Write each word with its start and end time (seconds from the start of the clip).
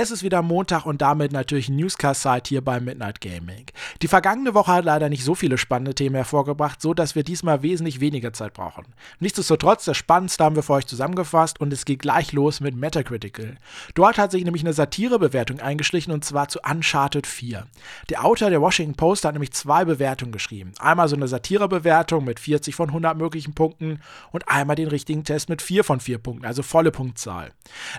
Es 0.00 0.12
ist 0.12 0.22
wieder 0.22 0.42
Montag 0.42 0.86
und 0.86 1.02
damit 1.02 1.32
natürlich 1.32 1.68
Newscast-Zeit 1.68 2.46
hier 2.46 2.62
bei 2.62 2.78
Midnight 2.78 3.20
Gaming. 3.20 3.66
Die 4.00 4.06
vergangene 4.06 4.54
Woche 4.54 4.70
hat 4.70 4.84
leider 4.84 5.08
nicht 5.08 5.24
so 5.24 5.34
viele 5.34 5.58
spannende 5.58 5.92
Themen 5.92 6.14
hervorgebracht, 6.14 6.80
so 6.80 6.94
dass 6.94 7.16
wir 7.16 7.24
diesmal 7.24 7.64
wesentlich 7.64 7.98
weniger 7.98 8.32
Zeit 8.32 8.54
brauchen. 8.54 8.84
Nichtsdestotrotz, 9.18 9.86
das 9.86 9.96
Spannendste 9.96 10.44
haben 10.44 10.54
wir 10.54 10.62
für 10.62 10.74
euch 10.74 10.86
zusammengefasst 10.86 11.60
und 11.60 11.72
es 11.72 11.84
geht 11.84 11.98
gleich 11.98 12.32
los 12.32 12.60
mit 12.60 12.76
Metacritical. 12.76 13.56
Dort 13.96 14.18
hat 14.18 14.30
sich 14.30 14.44
nämlich 14.44 14.62
eine 14.62 14.72
Satirebewertung 14.72 15.58
eingeschlichen 15.58 16.12
und 16.12 16.24
zwar 16.24 16.46
zu 16.46 16.60
Uncharted 16.60 17.26
4. 17.26 17.66
Der 18.08 18.24
Autor 18.24 18.50
der 18.50 18.62
Washington 18.62 18.94
Post 18.94 19.24
hat 19.24 19.32
nämlich 19.32 19.52
zwei 19.52 19.84
Bewertungen 19.84 20.30
geschrieben. 20.30 20.74
Einmal 20.78 21.08
so 21.08 21.16
eine 21.16 21.26
Satirebewertung 21.26 22.24
mit 22.24 22.38
40 22.38 22.76
von 22.76 22.90
100 22.90 23.18
möglichen 23.18 23.54
Punkten 23.54 24.00
und 24.30 24.48
einmal 24.48 24.76
den 24.76 24.86
richtigen 24.86 25.24
Test 25.24 25.48
mit 25.48 25.60
4 25.60 25.82
von 25.82 25.98
4 25.98 26.18
Punkten, 26.18 26.46
also 26.46 26.62
volle 26.62 26.92
Punktzahl. 26.92 27.50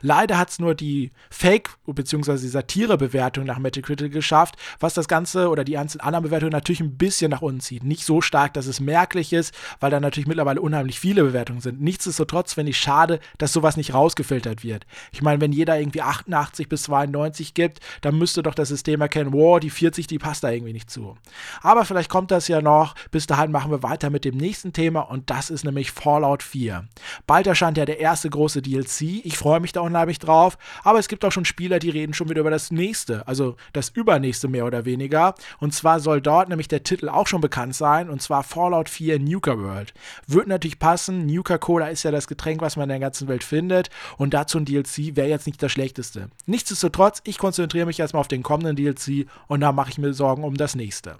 Leider 0.02 0.38
hat 0.38 0.52
es 0.52 0.60
nur 0.60 0.76
die 0.76 1.12
Fake- 1.30 1.72
bzw. 1.94 2.38
die 2.38 2.48
Satirebewertung 2.48 3.46
nach 3.46 3.60
Metacritic 3.60 4.12
geschafft, 4.12 4.56
was 4.80 4.94
das 4.94 5.08
Ganze 5.08 5.50
oder 5.50 5.64
die 5.64 5.74
ganzen 5.74 6.02
anderen 6.02 6.24
Bewertungen 6.24 6.52
natürlich 6.52 6.82
ein 6.82 6.98
bisschen 6.98 7.32
nach 7.32 7.42
unten 7.42 7.62
zieht. 7.62 7.84
Nicht 7.84 8.06
so 8.06 8.22
stark, 8.22 8.54
dass 8.54 8.68
es 8.68 8.80
merklich 8.80 9.34
ist, 9.34 9.54
weil 9.80 9.92
da 9.92 10.00
natürlich 10.00 10.28
mittlerweile 10.28 10.62
unheimlich 10.62 11.00
viele 11.00 11.24
Bewertungen 11.24 11.62
sind. 11.62 11.82
Nichtsdestotrotz 11.82 12.54
finde 12.54 12.72
ich 12.72 12.78
schade, 12.78 13.20
dass 13.38 13.54
sowas 13.54 13.78
nicht 13.78 13.94
rausgefiltert 13.94 14.64
wird. 14.64 14.86
Ich 15.12 15.22
meine, 15.22 15.42
wenn 15.42 15.52
jeder 15.52 15.80
irgendwie 15.80 16.02
88 16.02 16.70
bis 16.70 16.84
92 16.84 17.54
gibt, 17.54 17.80
dann 18.02 18.18
müsste 18.18 18.44
doch 18.44 18.54
das 18.54 18.70
System 18.70 19.02
erkennen, 19.02 19.34
wow, 19.34 19.60
die 19.60 19.70
40, 19.70 20.08
die 20.08 20.20
passt 20.20 20.44
da 20.44 20.52
irgendwie 20.52 20.74
nicht 20.74 20.90
zu. 20.90 21.18
Aber 21.62 21.86
vielleicht 21.86 22.10
kommt 22.10 22.32
das 22.32 22.48
ja 22.48 22.62
noch. 22.62 22.96
Bis 23.12 23.28
dahin 23.28 23.52
machen 23.52 23.72
wir 23.72 23.84
weiter 23.84 24.10
mit 24.10 24.26
dem 24.26 24.38
nächsten 24.38 24.74
Thema 24.74 25.02
und 25.02 25.30
das 25.30 25.50
ist 25.50 25.64
nämlich 25.64 25.92
Fallout 25.92 26.44
4. 26.44 26.88
Bald 27.28 27.48
erscheint 27.48 27.78
ja 27.78 27.86
der 27.86 28.00
erste 28.00 28.30
große 28.30 28.62
DLC. 28.62 29.26
Ich 29.26 29.38
freue 29.38 29.60
mich 29.60 29.72
da 29.72 29.82
unheimlich 29.82 30.20
drauf, 30.20 30.58
aber 30.84 31.00
es 31.00 31.08
gibt 31.08 31.26
auch 31.26 31.32
schon 31.32 31.46
Spieler, 31.46 31.79
die 31.80 31.90
reden 31.90 32.14
schon 32.14 32.30
wieder 32.30 32.42
über 32.42 32.52
das 32.52 32.72
nächste, 32.72 33.28
also 33.28 33.56
das 33.74 33.90
übernächste 33.90 34.48
mehr 34.48 34.66
oder 34.66 34.86
weniger. 34.86 35.36
Und 35.60 35.74
zwar 35.74 36.00
soll 36.00 36.22
dort 36.22 36.50
nämlich 36.50 36.68
der 36.68 36.84
Titel 36.84 37.10
auch 37.10 37.28
schon 37.28 37.42
bekannt 37.42 37.76
sein, 37.76 38.10
und 38.10 38.22
zwar 38.22 38.44
Fallout 38.44 38.90
4 38.90 39.20
Nuka 39.20 39.58
World. 39.58 39.94
Wird 40.28 40.48
natürlich 40.48 40.80
passen, 40.80 41.26
Nuka 41.26 41.58
Cola 41.58 41.88
ist 41.88 42.04
ja 42.04 42.12
das 42.12 42.28
Getränk, 42.28 42.62
was 42.62 42.76
man 42.76 42.84
in 42.84 42.90
der 42.90 43.00
ganzen 43.00 43.28
Welt 43.28 43.44
findet, 43.44 43.90
und 44.18 44.34
dazu 44.34 44.58
ein 44.58 44.66
DLC 44.66 45.16
wäre 45.16 45.28
jetzt 45.28 45.48
nicht 45.48 45.62
das 45.62 45.72
schlechteste. 45.72 46.30
Nichtsdestotrotz, 46.46 47.22
ich 47.24 47.38
konzentriere 47.38 47.86
mich 47.86 48.00
erstmal 48.00 48.22
auf 48.22 48.28
den 48.28 48.44
kommenden 48.44 48.76
DLC 48.76 49.28
und 49.48 49.62
dann 49.62 49.76
mache 49.76 49.92
ich 49.92 49.98
mir 49.98 50.14
Sorgen 50.14 50.44
um 50.44 50.56
das 50.56 50.76
nächste. 50.76 51.18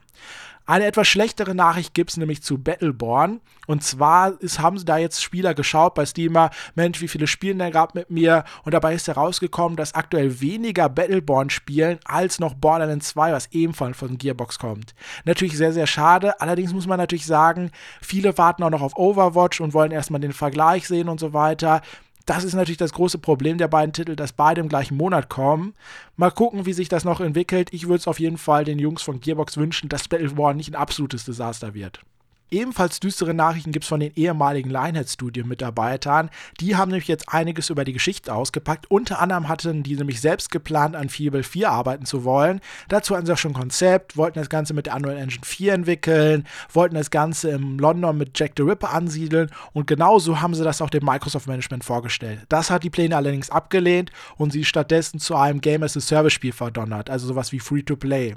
Eine 0.70 0.86
etwas 0.86 1.08
schlechtere 1.08 1.56
Nachricht 1.56 1.96
gibt 1.96 2.12
es 2.12 2.18
nämlich 2.18 2.44
zu 2.44 2.60
Battleborn. 2.60 3.42
Und 3.66 3.84
zwar 3.84 4.40
ist, 4.40 4.60
haben 4.60 4.78
sie 4.78 4.86
da 4.86 5.00
jetzt 5.00 5.24
Spieler 5.24 5.56
geschaut 5.56 5.96
bei 5.96 6.06
Steamer, 6.06 6.52
Mensch, 6.76 7.02
wie 7.02 7.08
viele 7.08 7.26
spielen 7.26 7.58
denn 7.58 7.72
gerade 7.72 7.98
mit 7.98 8.12
mir? 8.12 8.44
Und 8.66 8.76
dabei 8.76 8.94
ist 8.94 9.08
herausgekommen, 9.08 9.78
dass 9.78 9.96
aktuell 9.96 10.42
weniger 10.42 10.88
Battleborn 10.88 11.50
spielen 11.50 11.98
als 12.06 12.40
noch 12.40 12.54
Borderlands 12.54 13.10
2, 13.10 13.32
was 13.32 13.48
ebenfalls 13.52 13.98
von 13.98 14.20
Gearbox 14.20 14.60
kommt. 14.60 14.94
Natürlich 15.26 15.58
sehr, 15.58 15.74
sehr 15.74 15.88
schade. 15.88 16.40
Allerdings 16.40 16.72
muss 16.72 16.86
man 16.86 17.00
natürlich 17.00 17.26
sagen, 17.26 17.72
viele 18.00 18.38
warten 18.38 18.62
auch 18.62 18.70
noch 18.70 18.84
auf 18.84 18.96
Overwatch 18.96 19.62
und 19.62 19.74
wollen 19.74 19.92
erstmal 19.92 20.22
den 20.22 20.34
Vergleich 20.34 20.88
sehen 20.88 21.10
und 21.10 21.20
so 21.20 21.34
weiter. 21.34 21.82
Das 22.30 22.44
ist 22.44 22.54
natürlich 22.54 22.78
das 22.78 22.94
große 22.94 23.18
Problem 23.18 23.58
der 23.58 23.68
beiden 23.68 23.92
Titel, 23.92 24.16
dass 24.16 24.34
beide 24.34 24.62
im 24.62 24.70
gleichen 24.70 24.96
Monat 24.96 25.30
kommen. 25.30 25.74
Mal 26.16 26.30
gucken, 26.30 26.68
wie 26.68 26.74
sich 26.74 26.88
das 26.88 27.04
noch 27.04 27.22
entwickelt. 27.22 27.70
Ich 27.74 27.88
würde 27.88 27.96
es 27.96 28.08
auf 28.08 28.20
jeden 28.20 28.38
Fall 28.38 28.66
den 28.66 28.78
Jungs 28.78 29.02
von 29.02 29.20
Gearbox 29.20 29.58
wünschen, 29.58 29.90
dass 29.90 30.08
Battleborn 30.08 30.56
nicht 30.56 30.72
ein 30.72 30.80
absolutes 30.80 31.26
Desaster 31.26 31.74
wird. 31.74 32.02
Ebenfalls 32.52 33.00
düstere 33.00 33.34
Nachrichten 33.34 33.72
gibt 33.72 33.84
es 33.84 33.90
von 33.90 34.00
den 34.00 34.12
ehemaligen 34.16 34.70
Lionhead-Studio-Mitarbeitern. 34.70 36.30
Die 36.60 36.76
haben 36.76 36.90
nämlich 36.90 37.08
jetzt 37.08 37.30
einiges 37.30 37.70
über 37.70 37.84
die 37.84 37.94
Geschichte 37.94 38.34
ausgepackt. 38.34 38.90
Unter 38.90 39.20
anderem 39.20 39.48
hatten 39.48 39.84
die 39.84 39.96
nämlich 39.96 40.20
selbst 40.20 40.50
geplant, 40.50 40.96
an 40.96 41.10
Fable 41.10 41.44
4 41.44 41.70
arbeiten 41.70 42.06
zu 42.06 42.24
wollen. 42.24 42.60
Dazu 42.88 43.16
hatten 43.16 43.28
sie 43.28 43.34
auch 43.34 43.38
schon 43.38 43.52
ein 43.52 43.60
Konzept, 43.60 44.18
wollten 44.18 44.40
das 44.40 44.50
Ganze 44.50 44.74
mit 44.74 44.88
der 44.88 44.96
Unreal 44.96 45.18
Engine 45.18 45.46
4 45.46 45.74
entwickeln, 45.74 46.48
wollten 46.74 46.96
das 46.96 47.12
Ganze 47.12 47.52
im 47.52 47.78
London 47.78 48.18
mit 48.18 48.38
Jack 48.38 48.54
the 48.58 48.64
Ripper 48.64 48.92
ansiedeln 48.92 49.52
und 49.74 49.86
genauso 49.86 50.42
haben 50.42 50.56
sie 50.56 50.64
das 50.64 50.82
auch 50.82 50.90
dem 50.90 51.06
Microsoft 51.06 51.48
Management 51.48 51.84
vorgestellt. 51.84 52.46
Das 52.50 52.72
hat 52.72 52.84
die 52.84 52.90
Pläne 52.90 53.16
allerdings 53.16 53.50
abgelehnt 53.50 54.12
und 54.38 54.52
sie 54.52 54.66
stattdessen 54.66 55.20
zu 55.20 55.36
einem 55.36 55.62
Game 55.62 55.84
as 55.84 55.96
a 55.98 56.00
Service 56.00 56.34
Spiel 56.34 56.52
verdonnert, 56.52 57.10
also 57.10 57.28
sowas 57.28 57.52
wie 57.52 57.60
Free-to-Play. 57.60 58.36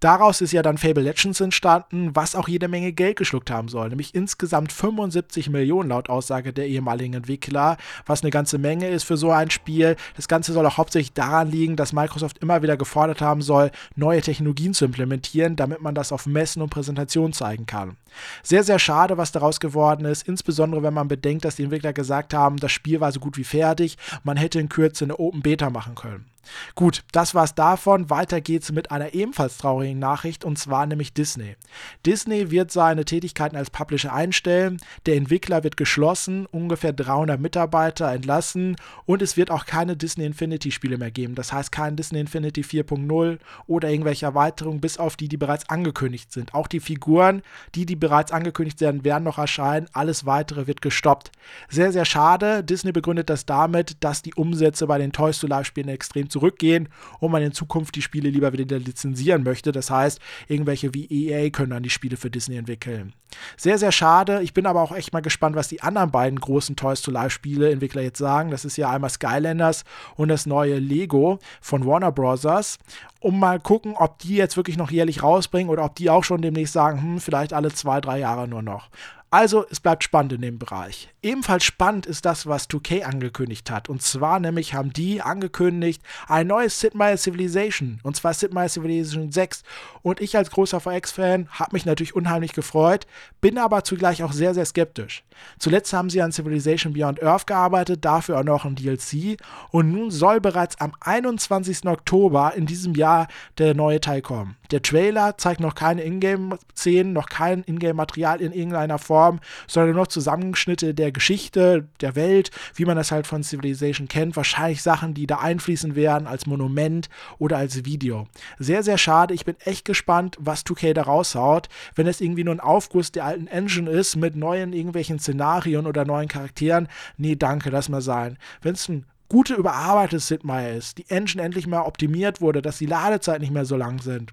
Daraus 0.00 0.40
ist 0.40 0.52
ja 0.52 0.62
dann 0.62 0.78
Fable 0.78 1.02
Legends 1.02 1.40
entstanden, 1.40 2.10
was 2.14 2.34
auch 2.34 2.48
jede 2.48 2.68
Menge 2.68 2.92
Geld 2.92 3.16
geschluckt 3.16 3.35
geschluckt 3.36 3.50
haben 3.50 3.68
soll, 3.68 3.90
nämlich 3.90 4.14
insgesamt 4.14 4.72
75 4.72 5.50
Millionen 5.50 5.90
laut 5.90 6.08
Aussage 6.08 6.52
der 6.52 6.66
ehemaligen 6.66 7.14
Entwickler, 7.14 7.76
was 8.06 8.22
eine 8.22 8.30
ganze 8.30 8.58
Menge 8.58 8.88
ist 8.88 9.04
für 9.04 9.16
so 9.16 9.30
ein 9.30 9.50
Spiel. 9.50 9.96
Das 10.16 10.28
Ganze 10.28 10.52
soll 10.52 10.64
auch 10.66 10.78
hauptsächlich 10.78 11.12
daran 11.12 11.50
liegen, 11.50 11.76
dass 11.76 11.92
Microsoft 11.92 12.38
immer 12.38 12.62
wieder 12.62 12.76
gefordert 12.76 13.20
haben 13.20 13.42
soll, 13.42 13.70
neue 13.94 14.22
Technologien 14.22 14.72
zu 14.72 14.86
implementieren, 14.86 15.56
damit 15.56 15.82
man 15.82 15.94
das 15.94 16.12
auf 16.12 16.26
Messen 16.26 16.62
und 16.62 16.70
Präsentationen 16.70 17.32
zeigen 17.32 17.66
kann. 17.66 17.96
Sehr, 18.42 18.64
sehr 18.64 18.78
schade, 18.78 19.18
was 19.18 19.32
daraus 19.32 19.60
geworden 19.60 20.06
ist, 20.06 20.26
insbesondere 20.26 20.82
wenn 20.82 20.94
man 20.94 21.08
bedenkt, 21.08 21.44
dass 21.44 21.56
die 21.56 21.64
Entwickler 21.64 21.92
gesagt 21.92 22.32
haben, 22.32 22.56
das 22.56 22.72
Spiel 22.72 23.00
war 23.00 23.12
so 23.12 23.20
gut 23.20 23.36
wie 23.36 23.44
fertig, 23.44 23.98
man 24.24 24.38
hätte 24.38 24.58
in 24.60 24.70
Kürze 24.70 25.04
eine 25.04 25.18
Open 25.18 25.42
Beta 25.42 25.68
machen 25.68 25.94
können. 25.94 26.24
Gut, 26.74 27.04
das 27.12 27.34
war's 27.34 27.54
davon. 27.54 28.10
Weiter 28.10 28.40
geht's 28.40 28.72
mit 28.72 28.90
einer 28.90 29.14
ebenfalls 29.14 29.58
traurigen 29.58 29.98
Nachricht 29.98 30.44
und 30.44 30.58
zwar 30.58 30.86
nämlich 30.86 31.12
Disney. 31.12 31.56
Disney 32.04 32.50
wird 32.50 32.70
seine 32.70 33.04
Tätigkeiten 33.04 33.56
als 33.56 33.70
Publisher 33.70 34.12
einstellen, 34.12 34.78
der 35.06 35.16
Entwickler 35.16 35.64
wird 35.64 35.76
geschlossen, 35.76 36.46
ungefähr 36.46 36.92
300 36.92 37.40
Mitarbeiter 37.40 38.10
entlassen 38.12 38.76
und 39.04 39.22
es 39.22 39.36
wird 39.36 39.50
auch 39.50 39.66
keine 39.66 39.96
Disney 39.96 40.24
Infinity 40.24 40.70
Spiele 40.70 40.98
mehr 40.98 41.10
geben. 41.10 41.34
Das 41.34 41.52
heißt 41.52 41.72
kein 41.72 41.96
Disney 41.96 42.20
Infinity 42.20 42.62
4.0 42.62 43.38
oder 43.66 43.90
irgendwelche 43.90 44.26
Erweiterungen, 44.26 44.80
bis 44.80 44.98
auf 44.98 45.16
die, 45.16 45.28
die 45.28 45.36
bereits 45.36 45.68
angekündigt 45.68 46.32
sind. 46.32 46.54
Auch 46.54 46.66
die 46.66 46.80
Figuren, 46.80 47.42
die, 47.74 47.86
die 47.86 47.96
bereits 47.96 48.32
angekündigt 48.32 48.80
werden, 48.80 49.04
werden 49.04 49.24
noch 49.24 49.38
erscheinen. 49.38 49.88
Alles 49.92 50.26
weitere 50.26 50.66
wird 50.66 50.82
gestoppt. 50.82 51.30
Sehr, 51.68 51.92
sehr 51.92 52.04
schade. 52.04 52.62
Disney 52.64 52.92
begründet 52.92 53.30
das 53.30 53.46
damit, 53.46 53.96
dass 54.00 54.22
die 54.22 54.34
Umsätze 54.34 54.86
bei 54.86 54.98
den 54.98 55.12
Toys 55.12 55.38
to 55.38 55.46
Life 55.46 55.64
Spielen 55.66 55.88
extrem 55.88 56.30
zu 56.30 56.35
zurückgehen 56.36 56.90
und 57.18 57.32
man 57.32 57.42
in 57.42 57.52
Zukunft 57.52 57.94
die 57.94 58.02
Spiele 58.02 58.28
lieber 58.28 58.52
wieder 58.52 58.78
lizenzieren 58.78 59.42
möchte. 59.42 59.72
Das 59.72 59.90
heißt, 59.90 60.20
irgendwelche 60.48 60.92
wie 60.92 61.06
EA 61.06 61.48
können 61.48 61.70
dann 61.70 61.82
die 61.82 61.90
Spiele 61.90 62.18
für 62.18 62.30
Disney 62.30 62.56
entwickeln. 62.56 63.14
Sehr, 63.56 63.78
sehr 63.78 63.92
schade. 63.92 64.42
Ich 64.42 64.52
bin 64.52 64.66
aber 64.66 64.82
auch 64.82 64.94
echt 64.94 65.12
mal 65.14 65.20
gespannt, 65.20 65.56
was 65.56 65.68
die 65.68 65.80
anderen 65.80 66.10
beiden 66.10 66.38
großen 66.38 66.76
Toys 66.76 67.00
to 67.00 67.10
Life 67.10 67.30
Spiele 67.30 67.70
Entwickler 67.70 68.02
jetzt 68.02 68.18
sagen. 68.18 68.50
Das 68.50 68.66
ist 68.66 68.76
ja 68.76 68.90
einmal 68.90 69.10
Skylanders 69.10 69.84
und 70.14 70.28
das 70.28 70.44
neue 70.46 70.78
Lego 70.78 71.38
von 71.60 71.86
Warner 71.86 72.12
Bros. 72.12 72.78
Um 73.20 73.40
mal 73.40 73.58
gucken, 73.58 73.94
ob 73.96 74.18
die 74.18 74.36
jetzt 74.36 74.56
wirklich 74.56 74.76
noch 74.76 74.90
jährlich 74.90 75.22
rausbringen 75.22 75.70
oder 75.70 75.84
ob 75.84 75.94
die 75.96 76.10
auch 76.10 76.22
schon 76.22 76.42
demnächst 76.42 76.74
sagen, 76.74 77.00
hm, 77.00 77.18
vielleicht 77.18 77.54
alle 77.54 77.72
zwei, 77.72 78.00
drei 78.00 78.18
Jahre 78.20 78.46
nur 78.46 78.62
noch. 78.62 78.90
Also, 79.36 79.66
es 79.68 79.80
bleibt 79.80 80.02
spannend 80.02 80.32
in 80.32 80.40
dem 80.40 80.58
Bereich. 80.58 81.10
Ebenfalls 81.22 81.62
spannend 81.62 82.06
ist 82.06 82.24
das, 82.24 82.46
was 82.46 82.70
2K 82.70 83.02
angekündigt 83.02 83.70
hat. 83.70 83.90
Und 83.90 84.00
zwar 84.00 84.40
nämlich 84.40 84.72
haben 84.72 84.94
die 84.94 85.20
angekündigt 85.20 86.00
ein 86.26 86.46
neues 86.46 86.80
Sid 86.80 86.94
Meier 86.94 87.18
Civilization. 87.18 88.00
Und 88.02 88.16
zwar 88.16 88.32
Sid 88.32 88.54
Meier 88.54 88.70
Civilization 88.70 89.30
6. 89.30 89.62
Und 90.00 90.22
ich 90.22 90.38
als 90.38 90.50
großer 90.50 90.80
VX-Fan 90.80 91.48
habe 91.50 91.74
mich 91.74 91.84
natürlich 91.84 92.16
unheimlich 92.16 92.54
gefreut, 92.54 93.06
bin 93.42 93.58
aber 93.58 93.84
zugleich 93.84 94.22
auch 94.22 94.32
sehr, 94.32 94.54
sehr 94.54 94.64
skeptisch. 94.64 95.22
Zuletzt 95.58 95.92
haben 95.92 96.08
sie 96.08 96.22
an 96.22 96.32
Civilization 96.32 96.94
Beyond 96.94 97.22
Earth 97.22 97.46
gearbeitet, 97.46 98.06
dafür 98.06 98.38
auch 98.38 98.44
noch 98.44 98.64
ein 98.64 98.74
DLC. 98.74 99.36
Und 99.70 99.92
nun 99.92 100.10
soll 100.10 100.40
bereits 100.40 100.80
am 100.80 100.94
21. 101.00 101.84
Oktober 101.84 102.54
in 102.56 102.64
diesem 102.64 102.94
Jahr 102.94 103.28
der 103.58 103.74
neue 103.74 104.00
Teil 104.00 104.22
kommen. 104.22 104.56
Der 104.70 104.82
Trailer 104.82 105.36
zeigt 105.38 105.60
noch 105.60 105.74
keine 105.74 106.02
Ingame-Szenen, 106.02 107.12
noch 107.12 107.28
kein 107.28 107.62
Ingame-Material 107.64 108.40
in 108.40 108.52
irgendeiner 108.52 108.98
Form, 108.98 109.40
sondern 109.66 109.96
nur 109.96 110.08
Zusammenschnitte 110.08 110.94
der 110.94 111.12
Geschichte, 111.12 111.88
der 112.00 112.16
Welt, 112.16 112.50
wie 112.74 112.84
man 112.84 112.96
das 112.96 113.12
halt 113.12 113.26
von 113.26 113.42
Civilization 113.42 114.08
kennt. 114.08 114.36
Wahrscheinlich 114.36 114.82
Sachen, 114.82 115.14
die 115.14 115.26
da 115.26 115.38
einfließen 115.38 115.94
werden 115.94 116.26
als 116.26 116.46
Monument 116.46 117.08
oder 117.38 117.58
als 117.58 117.84
Video. 117.84 118.26
Sehr, 118.58 118.82
sehr 118.82 118.98
schade. 118.98 119.34
Ich 119.34 119.44
bin 119.44 119.56
echt 119.64 119.84
gespannt, 119.84 120.36
was 120.40 120.64
2K 120.64 120.92
da 120.94 121.02
raushaut. 121.02 121.68
Wenn 121.94 122.06
es 122.06 122.20
irgendwie 122.20 122.44
nur 122.44 122.54
ein 122.54 122.60
Aufguss 122.60 123.12
der 123.12 123.24
alten 123.24 123.46
Engine 123.46 123.90
ist 123.90 124.16
mit 124.16 124.36
neuen 124.36 124.72
irgendwelchen 124.72 125.18
Szenarien 125.18 125.86
oder 125.86 126.04
neuen 126.04 126.28
Charakteren, 126.28 126.88
nee, 127.16 127.36
danke, 127.36 127.70
lass 127.70 127.88
mal 127.88 128.00
sein. 128.00 128.38
Wenn 128.62 128.74
es 128.74 128.88
ein 128.88 129.06
gute, 129.28 129.54
überarbeitetes 129.54 130.28
Sid 130.28 130.44
Meier 130.44 130.74
ist, 130.74 130.98
die 130.98 131.08
Engine 131.08 131.42
endlich 131.42 131.66
mal 131.66 131.82
optimiert 131.82 132.40
wurde, 132.40 132.62
dass 132.62 132.78
die 132.78 132.86
Ladezeit 132.86 133.40
nicht 133.40 133.52
mehr 133.52 133.64
so 133.64 133.76
lang 133.76 134.00
sind 134.00 134.32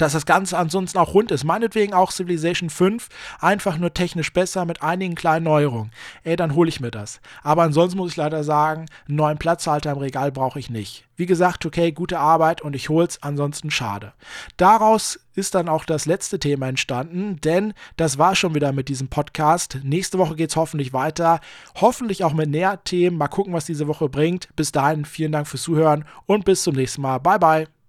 dass 0.00 0.14
das 0.14 0.24
Ganze 0.24 0.56
ansonsten 0.56 0.98
auch 0.98 1.12
rund 1.12 1.30
ist. 1.30 1.44
Meinetwegen 1.44 1.92
auch 1.92 2.10
Civilization 2.10 2.70
5, 2.70 3.08
einfach 3.38 3.76
nur 3.76 3.92
technisch 3.92 4.32
besser 4.32 4.64
mit 4.64 4.82
einigen 4.82 5.14
kleinen 5.14 5.44
Neuerungen. 5.44 5.90
Ey, 6.24 6.36
dann 6.36 6.54
hole 6.54 6.70
ich 6.70 6.80
mir 6.80 6.90
das. 6.90 7.20
Aber 7.42 7.64
ansonsten 7.64 7.98
muss 7.98 8.12
ich 8.12 8.16
leider 8.16 8.42
sagen, 8.42 8.86
einen 9.06 9.16
neuen 9.16 9.38
Platzhalter 9.38 9.92
im 9.92 9.98
Regal 9.98 10.32
brauche 10.32 10.58
ich 10.58 10.70
nicht. 10.70 11.04
Wie 11.16 11.26
gesagt, 11.26 11.66
okay, 11.66 11.92
gute 11.92 12.18
Arbeit 12.18 12.62
und 12.62 12.74
ich 12.74 12.88
hol's, 12.88 13.22
ansonsten 13.22 13.70
schade. 13.70 14.14
Daraus 14.56 15.20
ist 15.34 15.54
dann 15.54 15.68
auch 15.68 15.84
das 15.84 16.06
letzte 16.06 16.38
Thema 16.38 16.68
entstanden, 16.68 17.38
denn 17.42 17.74
das 17.98 18.16
war 18.16 18.34
schon 18.34 18.54
wieder 18.54 18.72
mit 18.72 18.88
diesem 18.88 19.08
Podcast. 19.08 19.80
Nächste 19.82 20.16
Woche 20.16 20.34
geht's 20.34 20.56
hoffentlich 20.56 20.94
weiter. 20.94 21.40
Hoffentlich 21.78 22.24
auch 22.24 22.32
mit 22.32 22.48
Nährthemen. 22.48 23.18
Mal 23.18 23.28
gucken, 23.28 23.52
was 23.52 23.66
diese 23.66 23.86
Woche 23.86 24.08
bringt. 24.08 24.48
Bis 24.56 24.72
dahin, 24.72 25.04
vielen 25.04 25.32
Dank 25.32 25.46
fürs 25.46 25.62
Zuhören 25.62 26.06
und 26.24 26.46
bis 26.46 26.62
zum 26.62 26.74
nächsten 26.74 27.02
Mal. 27.02 27.18
Bye, 27.18 27.38
bye. 27.38 27.79